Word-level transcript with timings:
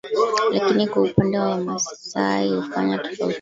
Lakini 0.51 0.87
kwa 0.87 1.03
upande 1.03 1.39
wa 1.39 1.49
wamasai 1.49 2.49
hufanya 2.49 2.97
tofauti 2.97 3.15
kidogo 3.17 3.29